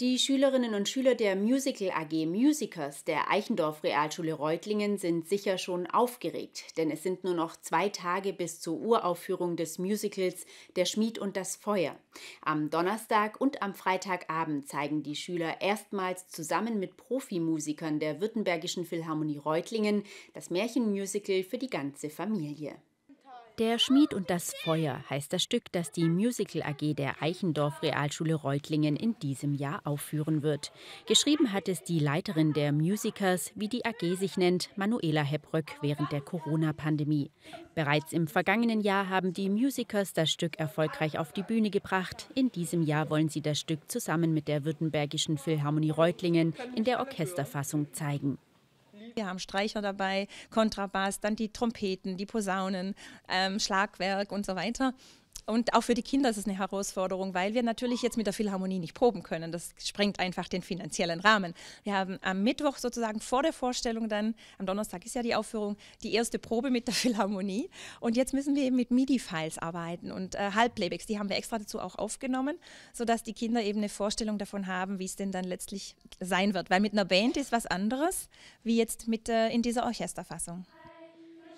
[0.00, 5.86] Die Schülerinnen und Schüler der Musical AG Musicers der Eichendorff Realschule Reutlingen sind sicher schon
[5.86, 11.18] aufgeregt, denn es sind nur noch zwei Tage bis zur Uraufführung des Musicals Der Schmied
[11.18, 11.94] und das Feuer.
[12.40, 19.36] Am Donnerstag und am Freitagabend zeigen die Schüler erstmals zusammen mit Profimusikern der Württembergischen Philharmonie
[19.36, 22.74] Reutlingen das Märchenmusical für die ganze Familie.
[23.60, 28.34] Der Schmied und das Feuer heißt das Stück, das die Musical AG der Eichendorff Realschule
[28.34, 30.72] Reutlingen in diesem Jahr aufführen wird.
[31.06, 36.10] Geschrieben hat es die Leiterin der Musicers, wie die AG sich nennt, Manuela Hebröck während
[36.10, 37.30] der Corona-Pandemie.
[37.74, 42.30] Bereits im vergangenen Jahr haben die Musicers das Stück erfolgreich auf die Bühne gebracht.
[42.34, 47.00] In diesem Jahr wollen sie das Stück zusammen mit der Württembergischen Philharmonie Reutlingen in der
[47.00, 48.38] Orchesterfassung zeigen.
[49.16, 52.94] Wir haben Streicher dabei, Kontrabass, dann die Trompeten, die Posaunen,
[53.28, 54.94] ähm, Schlagwerk und so weiter.
[55.50, 58.32] Und auch für die Kinder ist es eine Herausforderung, weil wir natürlich jetzt mit der
[58.32, 59.50] Philharmonie nicht proben können.
[59.50, 61.54] Das sprengt einfach den finanziellen Rahmen.
[61.82, 65.76] Wir haben am Mittwoch sozusagen vor der Vorstellung dann, am Donnerstag ist ja die Aufführung,
[66.04, 67.68] die erste Probe mit der Philharmonie.
[67.98, 71.58] Und jetzt müssen wir eben mit MIDI-Files arbeiten und äh, Halbplaybacks, die haben wir extra
[71.58, 72.56] dazu auch aufgenommen,
[72.92, 76.70] sodass die Kinder eben eine Vorstellung davon haben, wie es denn dann letztlich sein wird.
[76.70, 78.28] Weil mit einer Band ist was anderes,
[78.62, 80.64] wie jetzt mit äh, in dieser Orchesterfassung.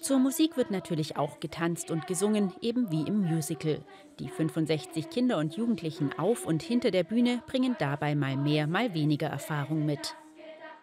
[0.03, 3.84] Zur Musik wird natürlich auch getanzt und gesungen, eben wie im Musical.
[4.19, 8.95] Die 65 Kinder und Jugendlichen auf und hinter der Bühne bringen dabei mal mehr, mal
[8.95, 10.17] weniger Erfahrung mit.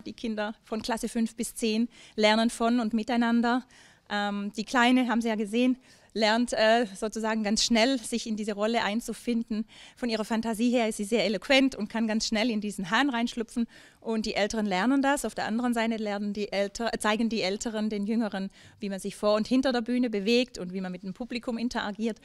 [0.06, 3.66] Die Kinder von Klasse 5 bis 10 lernen von und miteinander.
[4.10, 5.78] Ähm, die Kleine, haben Sie ja gesehen,
[6.14, 9.66] lernt äh, sozusagen ganz schnell, sich in diese Rolle einzufinden.
[9.96, 13.10] Von ihrer Fantasie her ist sie sehr eloquent und kann ganz schnell in diesen Hahn
[13.10, 13.68] reinschlüpfen.
[14.02, 15.26] Und die Älteren lernen das.
[15.26, 18.50] Auf der anderen Seite lernen die Älter, zeigen die Älteren den Jüngeren,
[18.80, 21.58] wie man sich vor und hinter der Bühne bewegt und wie man mit dem Publikum
[21.58, 22.20] interagiert.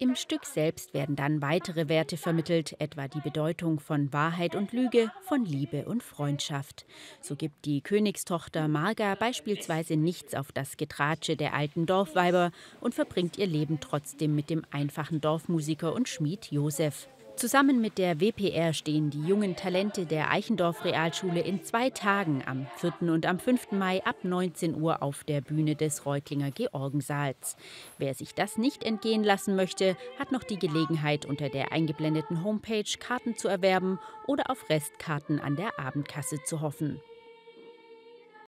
[0.00, 5.12] Im Stück selbst werden dann weitere Werte vermittelt, etwa die Bedeutung von Wahrheit und Lüge,
[5.22, 6.84] von Liebe und Freundschaft.
[7.20, 12.50] So gibt die Königstochter Marga beispielsweise nichts auf das Getratsche der alten Dorfweiber
[12.80, 17.08] und verbringt ihr Leben trotzdem mit dem einfachen Dorfmusiker und Schmied Josef.
[17.36, 22.68] Zusammen mit der WPR stehen die jungen Talente der Eichendorff Realschule in zwei Tagen am
[22.76, 23.12] 4.
[23.12, 23.72] und am 5.
[23.72, 27.56] Mai ab 19 Uhr auf der Bühne des Reutlinger Georgensaals.
[27.98, 32.84] Wer sich das nicht entgehen lassen möchte, hat noch die Gelegenheit, unter der eingeblendeten Homepage
[33.00, 37.00] Karten zu erwerben oder auf Restkarten an der Abendkasse zu hoffen.